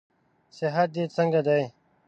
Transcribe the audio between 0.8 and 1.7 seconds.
دې څنګه دئ؟